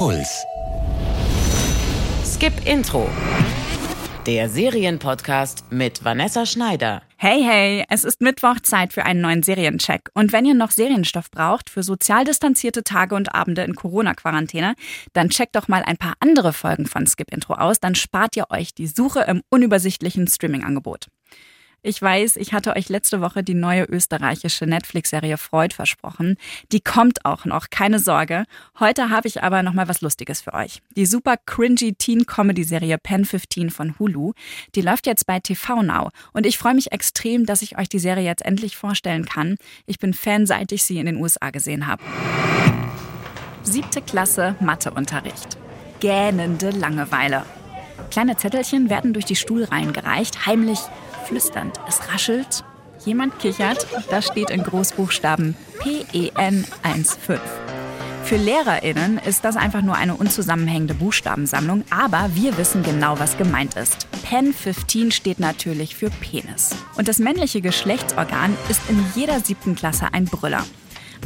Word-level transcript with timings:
Puls. 0.00 0.46
Skip 2.24 2.54
Intro. 2.64 3.06
Der 4.24 4.48
Serienpodcast 4.48 5.70
mit 5.70 6.02
Vanessa 6.02 6.46
Schneider. 6.46 7.02
Hey, 7.18 7.42
hey, 7.42 7.84
es 7.90 8.04
ist 8.04 8.22
Mittwoch, 8.22 8.60
Zeit 8.62 8.94
für 8.94 9.04
einen 9.04 9.20
neuen 9.20 9.42
Seriencheck. 9.42 10.08
Und 10.14 10.32
wenn 10.32 10.46
ihr 10.46 10.54
noch 10.54 10.70
Serienstoff 10.70 11.30
braucht 11.30 11.68
für 11.68 11.82
sozial 11.82 12.24
distanzierte 12.24 12.82
Tage 12.82 13.14
und 13.14 13.34
Abende 13.34 13.60
in 13.60 13.74
Corona-Quarantäne, 13.74 14.74
dann 15.12 15.28
checkt 15.28 15.54
doch 15.54 15.68
mal 15.68 15.82
ein 15.82 15.98
paar 15.98 16.14
andere 16.20 16.54
Folgen 16.54 16.86
von 16.86 17.06
Skip 17.06 17.30
Intro 17.30 17.52
aus, 17.52 17.78
dann 17.78 17.94
spart 17.94 18.38
ihr 18.38 18.46
euch 18.48 18.72
die 18.72 18.86
Suche 18.86 19.20
im 19.28 19.42
unübersichtlichen 19.50 20.26
Streaming-Angebot. 20.26 21.08
Ich 21.82 22.02
weiß, 22.02 22.36
ich 22.36 22.52
hatte 22.52 22.76
euch 22.76 22.90
letzte 22.90 23.22
Woche 23.22 23.42
die 23.42 23.54
neue 23.54 23.84
österreichische 23.84 24.66
Netflix-Serie 24.66 25.38
Freud 25.38 25.74
versprochen. 25.74 26.36
Die 26.72 26.82
kommt 26.82 27.24
auch 27.24 27.46
noch, 27.46 27.70
keine 27.70 27.98
Sorge. 27.98 28.44
Heute 28.78 29.08
habe 29.08 29.28
ich 29.28 29.42
aber 29.42 29.62
noch 29.62 29.72
mal 29.72 29.88
was 29.88 30.02
Lustiges 30.02 30.42
für 30.42 30.52
euch. 30.52 30.82
Die 30.96 31.06
super 31.06 31.36
cringy 31.38 31.94
Teen-Comedy-Serie 31.94 32.98
Pen 32.98 33.24
15 33.24 33.70
von 33.70 33.98
Hulu, 33.98 34.34
die 34.74 34.82
läuft 34.82 35.06
jetzt 35.06 35.26
bei 35.26 35.40
TV 35.40 35.82
Now. 35.82 36.10
Und 36.34 36.44
ich 36.44 36.58
freue 36.58 36.74
mich 36.74 36.92
extrem, 36.92 37.46
dass 37.46 37.62
ich 37.62 37.78
euch 37.78 37.88
die 37.88 37.98
Serie 37.98 38.24
jetzt 38.24 38.44
endlich 38.44 38.76
vorstellen 38.76 39.24
kann. 39.24 39.56
Ich 39.86 39.98
bin 39.98 40.12
Fan, 40.12 40.44
seit 40.44 40.72
ich 40.72 40.82
sie 40.82 40.98
in 40.98 41.06
den 41.06 41.16
USA 41.16 41.48
gesehen 41.48 41.86
habe. 41.86 42.02
Siebte 43.62 44.02
Klasse 44.02 44.54
Matheunterricht. 44.60 45.56
Gähnende 46.00 46.70
Langeweile. 46.70 47.46
Kleine 48.10 48.36
Zettelchen 48.36 48.90
werden 48.90 49.12
durch 49.14 49.24
die 49.24 49.36
Stuhlreihen 49.36 49.92
gereicht, 49.92 50.44
heimlich 50.44 50.80
flüsternd. 51.30 51.80
Es 51.88 52.12
raschelt, 52.12 52.64
jemand 53.06 53.38
kichert, 53.38 53.86
da 54.10 54.20
steht 54.20 54.50
in 54.50 54.64
Großbuchstaben 54.64 55.56
PEN 55.78 56.64
15. 56.64 57.38
Für 58.24 58.36
LehrerInnen 58.36 59.18
ist 59.18 59.44
das 59.44 59.56
einfach 59.56 59.82
nur 59.82 59.96
eine 59.96 60.14
unzusammenhängende 60.14 60.94
Buchstabensammlung, 60.94 61.84
aber 61.90 62.30
wir 62.34 62.56
wissen 62.58 62.82
genau, 62.82 63.18
was 63.18 63.38
gemeint 63.38 63.74
ist. 63.74 64.06
Pen 64.22 64.52
15 64.52 65.10
steht 65.10 65.40
natürlich 65.40 65.96
für 65.96 66.10
Penis. 66.10 66.70
Und 66.96 67.08
das 67.08 67.18
männliche 67.18 67.60
Geschlechtsorgan 67.60 68.56
ist 68.68 68.82
in 68.88 69.04
jeder 69.14 69.40
siebten 69.40 69.74
Klasse 69.74 70.08
ein 70.12 70.26
Brüller. 70.26 70.64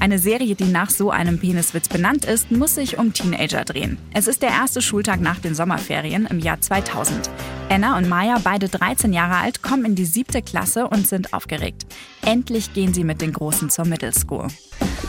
Eine 0.00 0.18
Serie, 0.18 0.54
die 0.54 0.64
nach 0.64 0.90
so 0.90 1.10
einem 1.10 1.38
Peniswitz 1.38 1.88
benannt 1.88 2.24
ist, 2.24 2.50
muss 2.50 2.74
sich 2.74 2.98
um 2.98 3.12
Teenager 3.12 3.64
drehen. 3.64 3.98
Es 4.12 4.26
ist 4.26 4.42
der 4.42 4.50
erste 4.50 4.82
Schultag 4.82 5.20
nach 5.20 5.38
den 5.38 5.54
Sommerferien 5.54 6.26
im 6.26 6.40
Jahr 6.40 6.60
2000. 6.60 7.30
Anna 7.70 7.96
und 7.96 8.08
Maya, 8.08 8.38
beide 8.42 8.68
13 8.68 9.12
Jahre 9.12 9.36
alt, 9.36 9.62
kommen 9.62 9.84
in 9.86 9.94
die 9.94 10.04
siebte 10.04 10.42
Klasse 10.42 10.88
und 10.88 11.08
sind 11.08 11.32
aufgeregt. 11.32 11.86
Endlich 12.22 12.74
gehen 12.74 12.92
sie 12.92 13.04
mit 13.04 13.20
den 13.20 13.32
Großen 13.32 13.70
zur 13.70 13.86
Middle 13.86 14.12
School. 14.12 14.48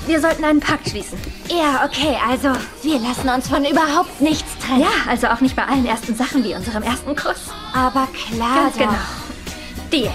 Wir 0.08 0.22
sollten 0.22 0.44
einen 0.44 0.60
Pakt 0.60 0.90
schließen. 0.90 1.18
Ja, 1.50 1.84
okay, 1.86 2.16
also 2.28 2.54
wir 2.84 3.00
lassen 3.00 3.28
uns 3.28 3.48
von 3.48 3.66
überhaupt 3.66 4.22
nichts 4.22 4.58
trennen. 4.60 4.82
Ja, 4.82 5.10
also 5.10 5.28
auch 5.28 5.42
nicht 5.42 5.56
bei 5.56 5.66
allen 5.66 5.86
ersten 5.86 6.16
Sachen 6.16 6.44
wie 6.44 6.54
unserem 6.54 6.84
ersten 6.84 7.16
Kuss. 7.16 7.50
Aber 7.74 8.08
klar. 8.14 8.56
Ganz 8.56 8.78
doch. 8.78 8.80
genau. 8.80 9.00
Deal. 9.92 10.12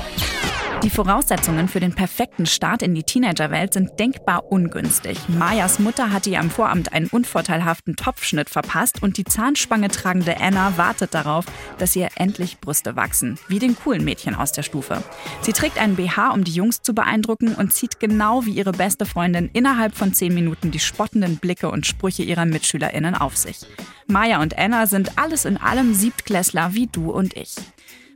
Die 0.82 0.88
Voraussetzungen 0.88 1.68
für 1.68 1.78
den 1.78 1.94
perfekten 1.94 2.46
Start 2.46 2.80
in 2.80 2.94
die 2.94 3.02
Teenagerwelt 3.02 3.74
sind 3.74 4.00
denkbar 4.00 4.50
ungünstig. 4.50 5.18
Mayas 5.28 5.78
Mutter 5.78 6.10
hatte 6.10 6.30
ihr 6.30 6.40
am 6.40 6.48
Vorabend 6.48 6.94
einen 6.94 7.08
unvorteilhaften 7.08 7.96
Topfschnitt 7.96 8.48
verpasst 8.48 9.02
und 9.02 9.18
die 9.18 9.24
Zahnspange 9.24 9.88
tragende 9.88 10.40
Anna 10.40 10.78
wartet 10.78 11.12
darauf, 11.12 11.44
dass 11.76 11.94
ihr 11.96 12.08
endlich 12.14 12.60
Brüste 12.60 12.96
wachsen, 12.96 13.38
wie 13.48 13.58
den 13.58 13.76
coolen 13.76 14.04
Mädchen 14.04 14.34
aus 14.34 14.52
der 14.52 14.62
Stufe. 14.62 15.02
Sie 15.42 15.52
trägt 15.52 15.78
einen 15.78 15.96
BH, 15.96 16.30
um 16.30 16.44
die 16.44 16.54
Jungs 16.54 16.80
zu 16.80 16.94
beeindrucken 16.94 17.54
und 17.54 17.74
zieht 17.74 18.00
genau 18.00 18.46
wie 18.46 18.52
ihre 18.52 18.72
beste 18.72 19.04
Freundin 19.04 19.50
innerhalb 19.52 19.94
von 19.94 20.14
zehn 20.14 20.32
Minuten 20.32 20.70
die 20.70 20.80
spottenden 20.80 21.36
Blicke 21.36 21.70
und 21.70 21.86
Sprüche 21.86 22.22
ihrer 22.22 22.46
MitschülerInnen 22.46 23.14
auf 23.14 23.36
sich. 23.36 23.58
Maya 24.06 24.40
und 24.40 24.56
Anna 24.56 24.86
sind 24.86 25.18
alles 25.18 25.44
in 25.44 25.58
allem 25.58 25.92
Siebtklässler 25.92 26.72
wie 26.72 26.86
du 26.86 27.10
und 27.10 27.36
ich. 27.36 27.54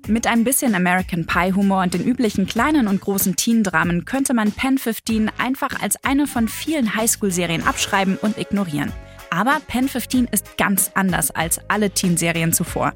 Mit 0.06 0.26
ein 0.26 0.44
bisschen 0.44 0.74
American 0.74 1.24
Pie 1.24 1.54
Humor 1.54 1.82
und 1.82 1.94
den 1.94 2.04
üblichen 2.04 2.46
kleinen 2.46 2.88
und 2.88 3.00
großen 3.00 3.36
Teen-Dramen 3.36 4.04
könnte 4.04 4.34
man 4.34 4.52
Pen 4.52 4.76
15 4.76 5.30
einfach 5.38 5.80
als 5.80 5.96
eine 6.04 6.26
von 6.26 6.46
vielen 6.46 6.94
Highschool-Serien 6.94 7.66
abschreiben 7.66 8.18
und 8.18 8.36
ignorieren. 8.36 8.92
Aber 9.30 9.60
Pen 9.66 9.88
15 9.88 10.26
ist 10.30 10.58
ganz 10.58 10.90
anders 10.94 11.30
als 11.30 11.58
alle 11.68 11.90
Teen-Serien 11.90 12.52
zuvor. 12.52 12.92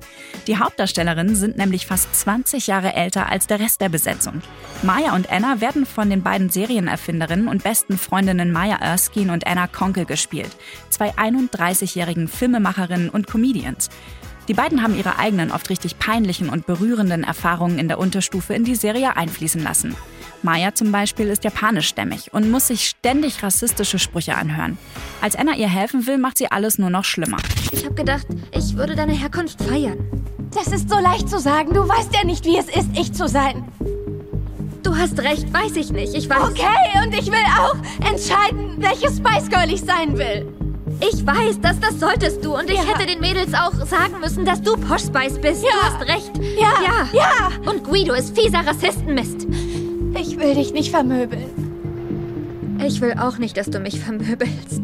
Die 0.46 0.58
Hauptdarstellerinnen 0.58 1.34
sind 1.34 1.56
nämlich 1.56 1.86
fast 1.86 2.14
20 2.14 2.66
Jahre 2.66 2.92
älter 2.92 3.30
als 3.30 3.46
der 3.46 3.58
Rest 3.58 3.80
der 3.80 3.88
Besetzung. 3.88 4.42
Maya 4.82 5.16
und 5.16 5.32
Anna 5.32 5.62
werden 5.62 5.86
von 5.86 6.10
den 6.10 6.22
beiden 6.22 6.50
Serienerfinderinnen 6.50 7.48
und 7.48 7.64
besten 7.64 7.96
Freundinnen 7.96 8.52
Maya 8.52 8.76
Erskine 8.76 9.32
und 9.32 9.46
Anna 9.46 9.66
Konkel 9.66 10.04
gespielt, 10.04 10.50
zwei 10.90 11.10
31-jährigen 11.14 12.28
Filmemacherinnen 12.28 13.08
und 13.08 13.26
Comedians. 13.26 13.88
Die 14.48 14.54
beiden 14.54 14.82
haben 14.82 14.96
ihre 14.96 15.18
eigenen, 15.18 15.52
oft 15.52 15.68
richtig 15.68 15.98
peinlichen 15.98 16.48
und 16.48 16.66
berührenden 16.66 17.22
Erfahrungen 17.22 17.78
in 17.78 17.86
der 17.86 17.98
Unterstufe 17.98 18.54
in 18.54 18.64
die 18.64 18.74
Serie 18.74 19.16
einfließen 19.16 19.62
lassen. 19.62 19.94
Maya 20.42 20.74
zum 20.74 20.90
Beispiel 20.90 21.28
ist 21.28 21.44
japanischstämmig 21.44 22.32
und 22.32 22.50
muss 22.50 22.68
sich 22.68 22.88
ständig 22.88 23.42
rassistische 23.42 23.98
Sprüche 23.98 24.36
anhören. 24.36 24.78
Als 25.20 25.36
Anna 25.36 25.54
ihr 25.54 25.68
helfen 25.68 26.06
will, 26.06 26.16
macht 26.16 26.38
sie 26.38 26.50
alles 26.50 26.78
nur 26.78 26.90
noch 26.90 27.04
schlimmer. 27.04 27.38
Ich 27.72 27.84
habe 27.84 27.94
gedacht, 27.94 28.26
ich 28.52 28.76
würde 28.76 28.94
deine 28.94 29.12
Herkunft 29.12 29.62
feiern. 29.62 29.98
Das 30.54 30.68
ist 30.68 30.88
so 30.88 30.98
leicht 30.98 31.28
zu 31.28 31.38
sagen. 31.38 31.74
Du 31.74 31.86
weißt 31.86 32.14
ja 32.14 32.24
nicht, 32.24 32.44
wie 32.46 32.56
es 32.56 32.68
ist, 32.68 32.88
ich 32.94 33.12
zu 33.12 33.28
sein. 33.28 33.64
Du 34.82 34.96
hast 34.96 35.18
recht, 35.18 35.52
weiß 35.52 35.76
ich 35.76 35.92
nicht. 35.92 36.14
Ich 36.14 36.30
weiß. 36.30 36.50
Okay, 36.50 37.04
und 37.04 37.12
ich 37.12 37.26
will 37.26 37.38
auch 37.60 37.76
entscheiden, 38.08 38.76
welches 38.78 39.18
Spice 39.18 39.50
Girl 39.50 39.70
ich 39.70 39.82
sein 39.82 40.16
will. 40.16 40.57
Ich 41.00 41.24
weiß, 41.24 41.60
dass 41.60 41.78
das 41.80 41.98
solltest 42.00 42.44
du. 42.44 42.56
Und 42.56 42.68
ich 42.70 42.76
Ja. 42.76 42.84
hätte 42.84 43.06
den 43.06 43.20
Mädels 43.20 43.54
auch 43.54 43.72
sagen 43.86 44.18
müssen, 44.20 44.44
dass 44.44 44.60
du 44.62 44.76
Posh 44.76 45.02
Spice 45.02 45.38
bist. 45.40 45.62
Ja. 45.62 45.70
Du 45.70 45.82
hast 45.96 46.08
recht. 46.08 46.32
Ja, 46.58 46.72
Ja. 46.82 47.08
ja. 47.12 47.70
Und 47.70 47.84
Guido 47.84 48.14
ist 48.14 48.38
fieser 48.38 48.66
Rassistenmist. 48.66 49.46
Ich 50.18 50.38
will 50.38 50.54
dich 50.54 50.72
nicht 50.72 50.90
vermöbeln. 50.90 51.46
Ich 52.84 53.00
will 53.00 53.14
auch 53.18 53.38
nicht, 53.38 53.56
dass 53.56 53.70
du 53.70 53.78
mich 53.80 54.00
vermöbelst. 54.00 54.82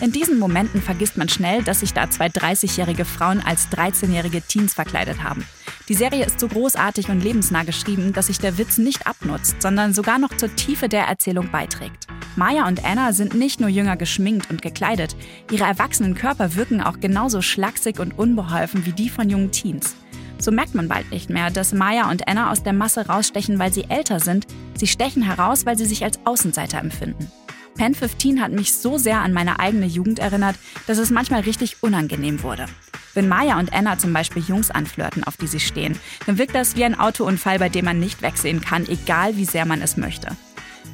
In 0.00 0.12
diesen 0.12 0.38
Momenten 0.38 0.82
vergisst 0.82 1.16
man 1.16 1.28
schnell, 1.28 1.62
dass 1.62 1.80
sich 1.80 1.92
da 1.94 2.10
zwei 2.10 2.26
30-jährige 2.28 3.04
Frauen 3.04 3.40
als 3.44 3.68
13-jährige 3.70 4.42
Teens 4.42 4.74
verkleidet 4.74 5.22
haben. 5.22 5.46
Die 5.88 5.94
Serie 5.94 6.26
ist 6.26 6.38
so 6.40 6.48
großartig 6.48 7.08
und 7.08 7.20
lebensnah 7.22 7.62
geschrieben, 7.62 8.12
dass 8.12 8.26
sich 8.26 8.38
der 8.38 8.58
Witz 8.58 8.78
nicht 8.78 9.06
abnutzt, 9.06 9.62
sondern 9.62 9.94
sogar 9.94 10.18
noch 10.18 10.36
zur 10.36 10.54
Tiefe 10.54 10.88
der 10.88 11.04
Erzählung 11.04 11.50
beiträgt. 11.50 12.05
Maya 12.36 12.68
und 12.68 12.84
Anna 12.84 13.14
sind 13.14 13.34
nicht 13.34 13.60
nur 13.60 13.70
jünger 13.70 13.96
geschminkt 13.96 14.50
und 14.50 14.60
gekleidet, 14.60 15.16
ihre 15.50 15.64
erwachsenen 15.64 16.14
Körper 16.14 16.54
wirken 16.54 16.82
auch 16.82 17.00
genauso 17.00 17.40
schlaksig 17.40 17.98
und 17.98 18.18
unbeholfen 18.18 18.84
wie 18.84 18.92
die 18.92 19.08
von 19.08 19.30
jungen 19.30 19.52
Teens. 19.52 19.96
So 20.38 20.50
merkt 20.50 20.74
man 20.74 20.86
bald 20.86 21.10
nicht 21.10 21.30
mehr, 21.30 21.50
dass 21.50 21.72
Maya 21.72 22.10
und 22.10 22.28
Anna 22.28 22.50
aus 22.52 22.62
der 22.62 22.74
Masse 22.74 23.06
rausstechen, 23.06 23.58
weil 23.58 23.72
sie 23.72 23.88
älter 23.88 24.20
sind. 24.20 24.46
Sie 24.74 24.86
stechen 24.86 25.22
heraus, 25.22 25.64
weil 25.64 25.78
sie 25.78 25.86
sich 25.86 26.04
als 26.04 26.18
Außenseiter 26.26 26.78
empfinden. 26.78 27.32
Pen 27.76 27.94
15 27.94 28.42
hat 28.42 28.52
mich 28.52 28.74
so 28.74 28.98
sehr 28.98 29.20
an 29.20 29.32
meine 29.32 29.58
eigene 29.58 29.86
Jugend 29.86 30.18
erinnert, 30.18 30.56
dass 30.86 30.98
es 30.98 31.10
manchmal 31.10 31.40
richtig 31.40 31.82
unangenehm 31.82 32.42
wurde. 32.42 32.66
Wenn 33.14 33.28
Maya 33.28 33.58
und 33.58 33.72
Anna 33.72 33.96
zum 33.96 34.12
Beispiel 34.12 34.42
Jungs 34.42 34.70
anflirten, 34.70 35.24
auf 35.24 35.38
die 35.38 35.46
sie 35.46 35.60
stehen, 35.60 35.98
dann 36.26 36.36
wirkt 36.36 36.54
das 36.54 36.76
wie 36.76 36.84
ein 36.84 36.98
Autounfall, 36.98 37.58
bei 37.58 37.70
dem 37.70 37.86
man 37.86 37.98
nicht 37.98 38.20
wegsehen 38.20 38.60
kann, 38.60 38.86
egal 38.86 39.38
wie 39.38 39.46
sehr 39.46 39.64
man 39.64 39.80
es 39.80 39.96
möchte. 39.96 40.28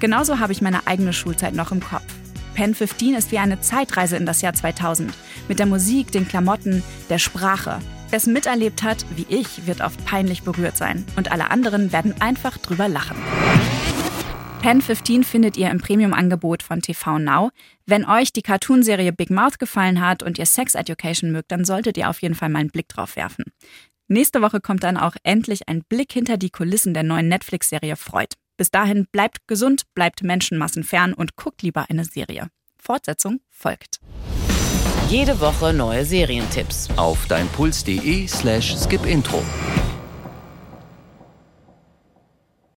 Genauso 0.03 0.41
habe 0.41 0.53
ich 0.53 0.61
meine 0.61 0.89
eigene 0.89 1.13
Schulzeit 1.13 1.55
noch 1.55 1.71
im 1.71 1.79
Kopf. 1.79 2.03
Pen 2.55 2.75
15 2.75 3.15
ist 3.15 3.31
wie 3.31 3.39
eine 3.39 3.61
Zeitreise 3.61 4.17
in 4.17 4.27
das 4.27 4.43
Jahr 4.43 4.53
2000. 4.53 5.15
Mit 5.47 5.61
der 5.61 5.67
Musik, 5.67 6.11
den 6.11 6.27
Klamotten, 6.27 6.83
der 7.09 7.21
Sprache. 7.21 7.79
Wer 8.11 8.17
es 8.17 8.27
miterlebt 8.27 8.83
hat, 8.83 9.07
wie 9.15 9.27
ich, 9.29 9.65
wird 9.69 9.81
oft 9.81 10.05
peinlich 10.05 10.43
berührt 10.43 10.77
sein. 10.77 11.07
Und 11.15 11.31
alle 11.31 11.53
anderen 11.53 11.93
werden 11.93 12.21
einfach 12.21 12.59
drüber 12.59 12.89
lachen. 12.89 13.17
Pen 14.61 14.83
15 14.83 15.23
findet 15.23 15.57
ihr 15.57 15.71
im 15.71 15.79
Premium-Angebot 15.79 16.65
von 16.65 16.83
TV 16.83 17.21
Now. 17.21 17.51
Wenn 17.87 18.05
euch 18.05 18.33
die 18.33 18.43
Cartoonserie 18.43 19.13
Big 19.13 19.31
Mouth 19.31 19.61
gefallen 19.61 20.05
hat 20.05 20.25
und 20.25 20.37
ihr 20.37 20.47
Sex 20.47 20.75
Education 20.75 21.31
mögt, 21.31 21.53
dann 21.53 21.65
solltet 21.65 21.97
ihr 21.97 22.11
auf 22.11 22.21
jeden 22.23 22.35
Fall 22.35 22.49
mal 22.49 22.59
einen 22.59 22.71
Blick 22.71 22.89
drauf 22.89 23.15
werfen. 23.15 23.45
Nächste 24.09 24.43
Woche 24.43 24.61
kommt 24.61 24.83
dann 24.83 24.97
auch 24.97 25.15
endlich 25.23 25.69
ein 25.69 25.85
Blick 25.89 26.13
hinter 26.13 26.39
die 26.39 26.51
Kulissen 26.51 26.93
der 26.93 27.05
neuen 27.05 27.29
Netflix-Serie 27.29 27.95
Freud. 27.95 28.35
Bis 28.57 28.71
dahin 28.71 29.07
bleibt 29.11 29.47
gesund, 29.47 29.83
bleibt 29.95 30.23
Menschenmassen 30.23 30.85
fern 30.85 31.15
und 31.15 31.37
guckt 31.37 31.63
lieber 31.63 31.87
eine 31.89 32.05
Serie. 32.05 32.49
Fortsetzung 32.79 33.41
folgt. 33.51 34.01
Jede 35.09 35.41
Woche 35.41 35.73
neue 35.73 36.05
Serientipps. 36.05 36.89
Auf 36.97 37.27
deinpuls.de 37.27 38.27
slash 38.27 38.77
skipintro. 38.77 39.43